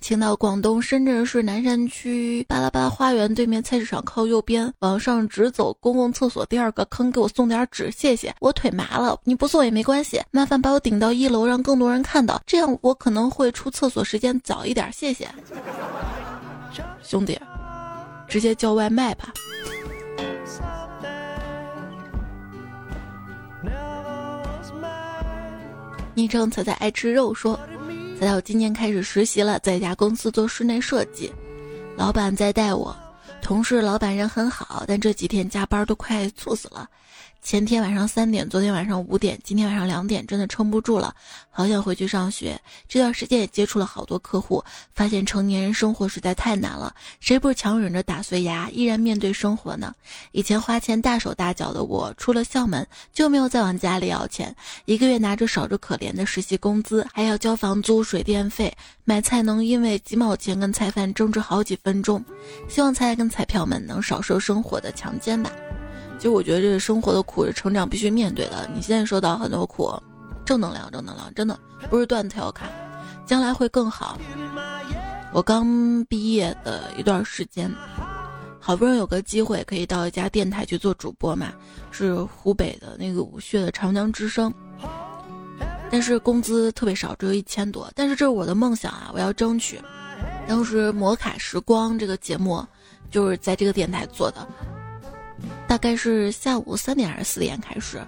[0.00, 8.34] 请到广东深圳市南山区巴拉巴花园对面菜市场靠右边，往上直走，公共厕所第二个坑，给我送点纸，谢谢。
[8.40, 15.28] 我腿麻了，你不送也没关系，麻烦把我顶到一楼，让更多人看到，这样我可能会出厕所时间早一点，谢谢。
[17.02, 17.38] 兄弟，
[18.26, 19.32] 直接叫外卖吧。
[26.14, 27.58] 昵称彩彩爱吃肉说。
[28.20, 31.32] 再到今年开始实习了，在一家公司做室内设计，
[31.96, 32.94] 老板在带我，
[33.40, 36.86] 同事老板人很好，但这几天加班都快猝死了。
[37.42, 41.14] 前天晚上三点，昨天晚上五点，今天晚上两点，真的撑不住了，
[41.50, 42.60] 好想回去上学。
[42.86, 44.62] 这段时间也接触了好多客户，
[44.94, 46.94] 发现成年人生活实在太难了。
[47.18, 49.92] 谁不是强忍着打碎牙，依然面对生活呢？
[50.32, 58.72] 以前花钱大手大脚的我，出了校门就没有再往家里要钱，一个月拿着少着可怜的实习工资，还要交房租、水电费，
[59.04, 62.22] 买菜能因为几毛钱跟菜贩争执好几分钟。
[62.68, 65.50] 希望菜跟彩票们能少受生活的强奸吧。
[66.20, 68.68] 其实我觉得这个生活的苦是成长必须面对的。
[68.74, 69.90] 你现在受到很多苦，
[70.44, 71.58] 正能量，正能量，真的
[71.88, 72.68] 不是段子调侃，
[73.24, 74.18] 将来会更好。
[75.32, 77.74] 我刚毕业的一段时间，
[78.60, 81.54] 好不容易有个机会可以到一家电台去做主播嘛，
[81.90, 84.52] 是湖北的那个武穴的长江之声，
[85.90, 87.90] 但是工资特别少，只有一千多。
[87.96, 89.80] 但是这是我的梦想啊，我要争取。
[90.46, 92.62] 当时摩卡时光这个节目
[93.10, 94.46] 就是在这个电台做的。
[95.70, 98.04] 大概是下午三点还是四点开始，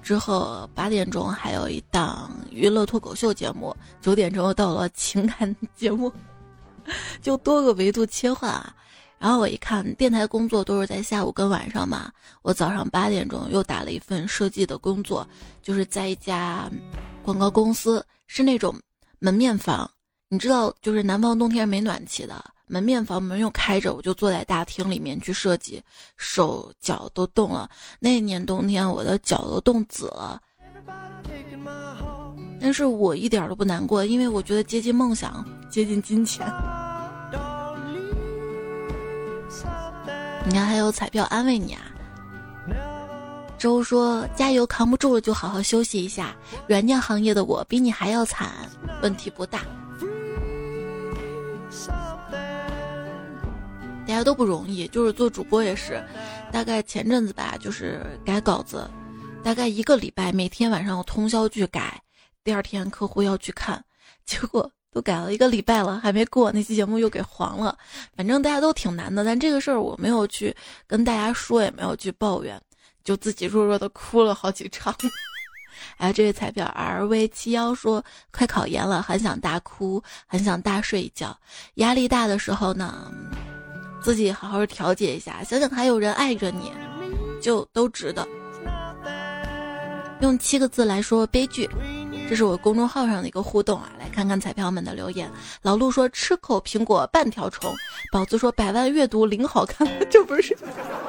[0.00, 6.12] 之后八点钟还有一档娱乐脱口秀节目，九点钟又到了情感节目，
[7.20, 8.72] 就多个维度切换啊。
[9.18, 15.26] 然后我一看，电台工作都是在下午跟晚上嘛，我早上八点钟又打了一份设计的工作，
[15.62, 16.70] 就是在一家
[17.24, 18.72] 广告公司，是那种
[19.18, 19.90] 门面房，
[20.28, 22.53] 你知道，就是南方冬天没暖气的。
[22.66, 25.82] 门面房门又开着，我就坐在大厅里面去设计，
[26.16, 27.68] 手脚都冻了。
[28.00, 30.40] 那年冬天，我的脚都冻紫了。
[32.60, 36.46] 但是我一点都不难过，因为我觉得接近梦想，接近金钱。
[40.46, 41.82] 你看，还有彩票安慰你啊。
[43.58, 46.36] 周说：“加油，扛不住了就好好休息一下。”
[46.68, 48.50] 软件行业的我比你还要惨，
[49.02, 49.60] 问题不大。
[54.06, 56.02] 大家都不容易，就是做主播也是，
[56.52, 58.88] 大概前阵子吧，就是改稿子，
[59.42, 62.00] 大概一个礼拜，每天晚上通宵去改，
[62.44, 63.82] 第二天客户要去看，
[64.26, 67.76] 结果都改了一个礼拜了，还没过，那期节目又给黄了。
[68.14, 70.54] 反正大家都挺难的，但这个事儿我没有去
[70.86, 72.60] 跟大家说，也没有去抱怨，
[73.02, 74.94] 就自己弱弱的哭了好几场。
[75.96, 81.36] 哎，这位彩票 R V 七幺说，快考研了，很想大哭，很想大睡一觉，
[81.76, 83.10] 压力大的时候呢。
[84.04, 86.70] 自己好好调节一下，想想还有人爱着你，
[87.40, 88.28] 就都值得。
[90.20, 91.66] 用七个字来说悲剧，
[92.28, 95.30] 这是我公众号上的一个互动啊，来看看彩票们的留言。
[95.62, 97.74] 老陆说吃口苹果半条虫，
[98.12, 100.54] 宝子说百万阅读零好看， 这不是？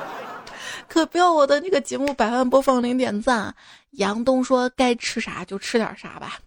[0.88, 3.39] 可不要我的那个节目百万播放零点赞。
[3.39, 3.56] 啊
[3.91, 6.38] 杨东说该吃啥就吃点啥吧。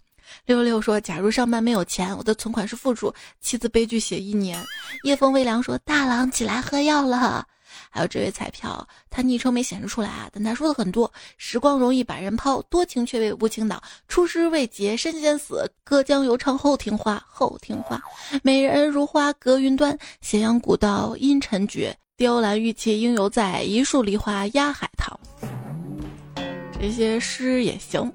[0.49, 4.64] 六六说：“假如上班没有钱，我的存款是负数。”妻子悲剧写一年。
[5.03, 7.46] 夜风微凉说：“大郎起来喝药了。”
[7.90, 11.12] 还有这位彩票，他昵称没显示出来啊，但他说的很多。
[11.36, 13.78] 时光容易把人抛，多情却为无情倒。
[14.09, 17.22] 出师未捷身先死，隔江犹唱后庭花。
[17.28, 18.01] 后庭花，
[18.42, 19.99] 美人如花隔云端。
[20.22, 23.62] 咸阳古道阴沉绝，雕栏玉砌应犹在。
[23.62, 25.20] 一树梨花压海棠。
[26.80, 28.11] 这些诗也行。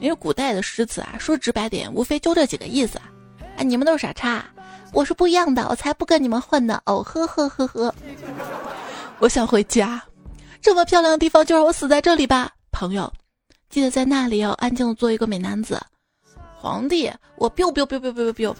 [0.00, 3.10] 因为古代的诗词啊，说直白点，无非就这几个意思啊。
[3.56, 4.44] 哎，你们都是傻叉，
[4.92, 6.80] 我是不一样的，我才不跟你们混呢。
[6.86, 7.94] 哦呵呵呵呵，
[9.18, 10.02] 我想回家，
[10.60, 12.52] 这么漂亮的地方就让我死在这里吧。
[12.70, 13.12] 朋友，
[13.68, 15.80] 记得在那里要安静的做一个美男子。
[16.56, 18.54] 皇帝，我 biu biu biu biu biu biu，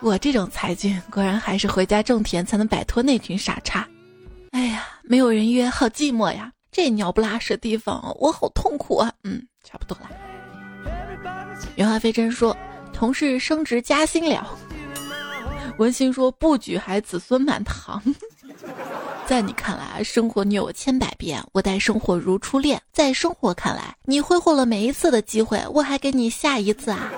[0.00, 3.88] 我这种才俊果然还是回家种田才能摆脱那群傻叉。
[4.50, 6.52] 哎呀，没有人约，好寂寞呀。
[6.72, 9.12] 这鸟不拉屎地方，我好痛苦啊！
[9.24, 10.10] 嗯，差不多了。
[11.76, 12.56] 袁华飞真说，
[12.92, 14.46] 同事升职加薪了。
[15.78, 18.02] 文心说，不举还子孙满堂。
[19.26, 22.80] 在你看来，生活虐我千百遍，我待生活如初恋。
[22.92, 27.12] 在生活看来，你挥霍了每一次的机会，我还给你下一次啊。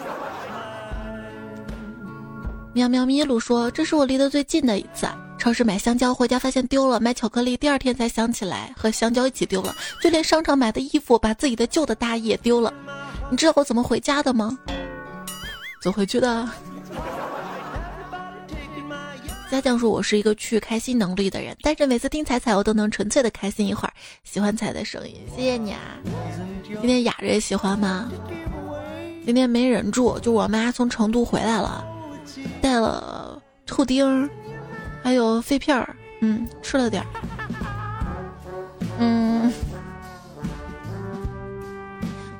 [2.74, 5.06] 喵喵咪噜说，这是我离得最近的一次。
[5.42, 9.74] 超市买香蕉，回家发现丢了；买巧克力，第二天才想起来和香蕉一起丢了。
[10.00, 12.72] 就连商场买的衣服，把自己的旧的大衣也丢了。
[13.28, 14.56] 你知道我怎么回家的吗？
[15.82, 16.48] 走回去的。
[19.50, 23.92] 家酱说：“我是一个去开心能力的人，但是每次听彩彩，我都能纯粹的开心一会儿。
[24.22, 25.80] 喜欢彩的声音，谢谢你啊！
[26.64, 28.08] 今天雅着也喜欢吗？
[29.26, 31.84] 今天没忍住，就我妈从成都回来了，
[32.60, 34.30] 带了兔丁儿。”
[35.02, 37.08] 还有肺片儿，嗯，吃了点儿，
[38.98, 39.52] 嗯。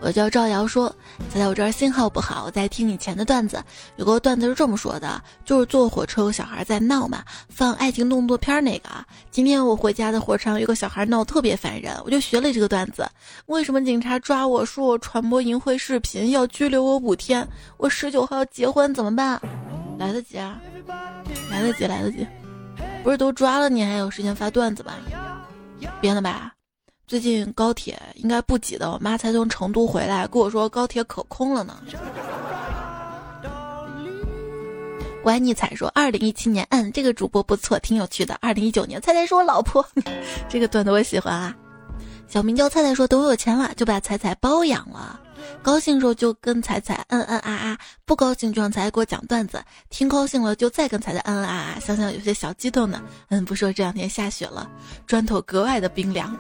[0.04, 0.92] 我叫赵瑶说，
[1.32, 3.62] 在我这儿信号不好，我在听以前的段子。
[3.94, 9.06] 有个段子是这么说的，就是坐火车有小孩在闹嘛，放爱情动作片那个啊。
[9.30, 13.08] 今天我回家的火车上有个小孩闹特别烦人，我就学了这个段子。
[13.46, 17.46] 为什么警察抓我说我传播淫秽视频要拘留我五天？
[17.76, 19.40] 我十九号要结婚怎么办？
[20.00, 20.60] 来得及啊，
[21.48, 22.26] 来得及，来得及。
[23.03, 24.94] 不是都抓了你还有时间发段子吧？
[26.00, 26.53] 编的吧？
[27.07, 31.76] 最近高铁应该不挤的，我妈才从成都回来，跟我说高铁可空了呢。
[35.24, 38.36] 我爱你彩说，二零一七年，嗯，这个主播不错，挺有趣的。
[38.40, 39.84] 二零一九年，菜菜是我老婆，
[40.48, 41.55] 这个段子我喜欢啊。
[42.26, 45.20] 小名叫菜菜说，等我有钱了，就把彩彩包养了。
[45.62, 49.62] 高兴时候就跟彩彩嗯嗯啊啊，不高兴就让彩彩给我讲段子。
[49.90, 53.03] 听高兴了就再跟彩彩嗯嗯啊啊，想想有些小激动呢。
[53.28, 54.68] 嗯，不说这两天下雪了，
[55.07, 56.36] 砖头格外的冰凉。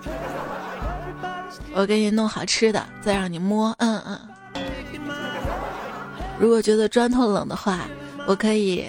[1.74, 3.74] 我给你弄好吃的，再让你摸。
[3.78, 4.18] 嗯嗯。
[6.38, 7.80] 如果觉得砖头冷的话，
[8.26, 8.84] 我可以，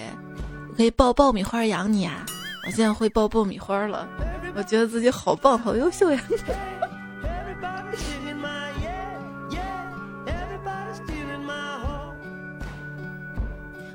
[0.69, 2.25] 我可以抱爆米花养你啊！
[2.65, 4.07] 我现在会爆爆米花了，
[4.55, 6.19] 我觉得自己好棒，好优秀呀！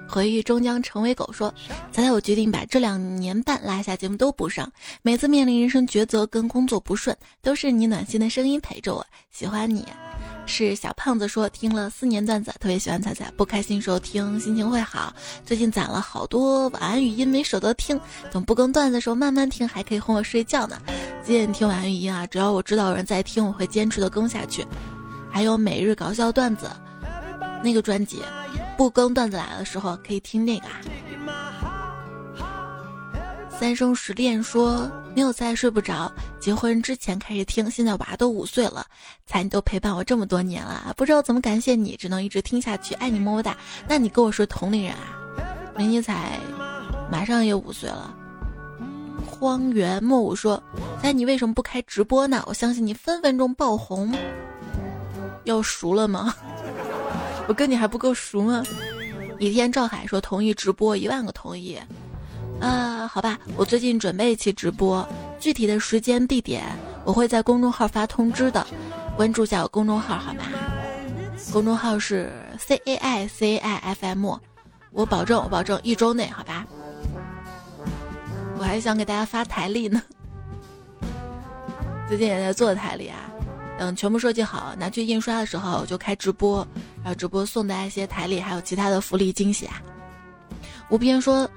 [0.08, 1.30] 回忆终将成为狗。
[1.32, 1.54] 说，
[1.92, 4.70] 猜猜我决定把这两年半拉下节目都补上。
[5.02, 9.06] 每次面临人生抉择跟工作不顺，都是你暖心的声音陪着我。
[9.30, 9.86] 喜欢你，
[10.46, 13.30] 是小胖子说听了四年段子，特别喜欢彩彩。
[13.36, 15.14] 不开心时候听，心情会好。
[15.44, 18.00] 最近攒了好多晚安语音没舍得听，
[18.32, 20.80] 等不更段子的时候慢慢听，还可以哄我睡觉呢。
[21.22, 24.66] 记得听晚安语音啊，只要我知道有人在听，我会坚持的更下去。
[25.30, 26.70] 还有每日搞笑段子，
[27.62, 28.22] 那个专辑。
[28.78, 30.80] 不更段子来的时候可以听那个啊。
[33.50, 38.86] 三生石恋说没有菜睡不着，结婚之前开始听，现在娃都五岁了，
[39.26, 43.56] 才你都陪伴我这么多年了，不知道怎么感谢你，只能一直听下去，爱你么么哒。
[43.88, 45.18] 那你跟我说同龄人啊，
[45.76, 46.38] 美妮才
[47.10, 48.14] 马上也五岁了。
[49.26, 50.62] 荒原莫舞说，
[51.02, 52.44] 那，你为什么不开直播呢？
[52.46, 54.14] 我相信你分分钟爆红。
[55.42, 56.32] 要熟了吗？
[57.48, 58.62] 我跟你还不够熟吗？
[59.38, 61.78] 倚天赵海说同意直播一万个同意，
[62.60, 65.08] 啊，好吧，我最近准备一期直播，
[65.40, 66.64] 具体的时间地点
[67.04, 68.66] 我会在公众号发通知的，
[69.16, 70.42] 关注一下我公众号好吗？
[71.50, 74.34] 公众号是 C A I C A I F M，
[74.90, 76.66] 我保证我保证一周内好吧？
[78.58, 80.02] 我还想给大家发台历呢，
[82.08, 83.27] 最近也在做台历啊。
[83.78, 86.66] 等全部设计好，拿去印刷的时候就开直播，
[87.02, 89.80] 然后直播送大家一些台历，还有其他的福利惊喜啊！
[90.90, 91.48] 吴边说，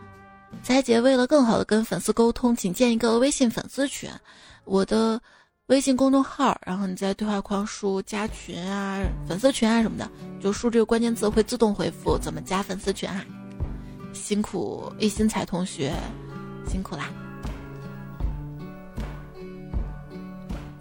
[0.61, 4.09] 彩姐为了更好的跟粉丝沟通，请建一个微信粉丝群，
[4.65, 5.19] 我的
[5.67, 10.07] 微信公众号，然后你在对话框输加群啊、粉丝群啊什么的，
[10.39, 13.25] 就输这个关键字会自动回复怎么加粉丝群啊！
[14.13, 15.93] 辛苦一心彩同学，
[16.69, 17.09] 辛苦啦！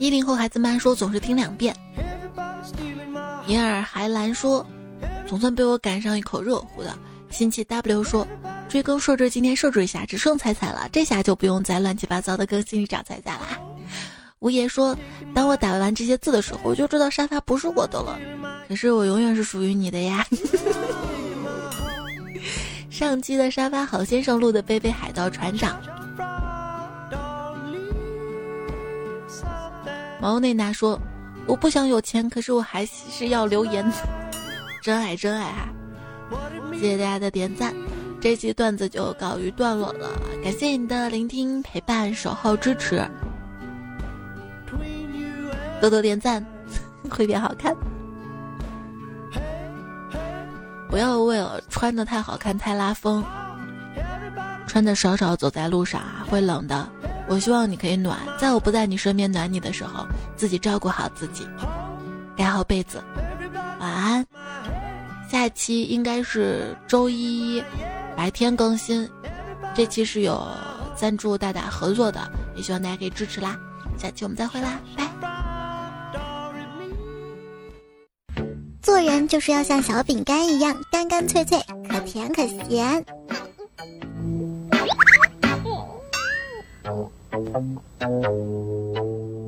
[0.01, 1.77] 一零后孩子们说总是听两遍。
[3.47, 4.67] 银耳还蓝说，
[5.29, 6.99] 总算被我赶上一口热乎的。
[7.29, 8.27] 新奇 W 说，
[8.67, 13.61] 追更设置今天设置一下，只剩彩彩了，这下就不用再乱七八糟的更新里找彩彩啦。
[14.39, 14.97] 吴爷说，
[15.35, 18.19] 当我打完这些字的时候，我就知道沙发不是我的了。
[18.69, 20.27] 可是我永远是属于你的呀。
[22.89, 25.79] 上期的沙发好先生录的贝贝海盗船长。
[30.21, 31.01] 毛内娜说
[31.47, 33.91] ：“我不想有钱，可是我还是要留言。
[34.83, 35.69] 真爱，真爱啊！
[36.73, 37.75] 谢谢大家的点赞，
[38.21, 40.11] 这期段子就告一段落了。
[40.45, 43.03] 感谢你的聆听、陪伴、守候、支持，
[45.81, 46.45] 多多点赞
[47.11, 47.75] 会变好看。
[50.89, 53.25] 不要为了穿的太好看太拉风，
[54.67, 56.89] 穿的少少走在路上啊，会冷的。”
[57.31, 60.05] 我希望你可以暖，在我不在你身边暖你的时候，
[60.37, 61.47] 自己照顾好自己，
[62.37, 63.01] 盖好被子，
[63.79, 64.27] 晚安。
[65.31, 67.63] 下期应该是周一
[68.17, 69.09] 白天更新，
[69.77, 70.45] 这期是有
[70.97, 72.21] 赞助大大合作的，
[72.57, 73.57] 也希望大家可以支持啦。
[73.97, 75.09] 下期我们再会啦，拜。
[78.83, 83.05] 做人就是要像小饼干一样干干脆脆，可甜可咸。
[87.33, 87.57] Thank
[88.01, 89.40] you.